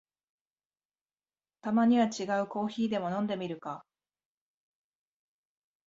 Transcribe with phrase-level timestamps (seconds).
[1.61, 3.85] たまには違うコーヒーでも飲んでみるか